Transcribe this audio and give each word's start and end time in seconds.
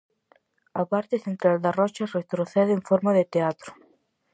A 0.81 0.83
parte 0.91 1.15
central 1.27 1.55
da 1.63 1.75
rocha 1.79 2.11
retrocede 2.17 2.71
en 2.77 2.81
forma 2.89 3.11
de 3.17 3.25
teatro. 3.33 3.71